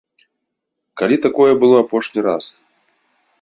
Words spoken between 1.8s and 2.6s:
апошні раз?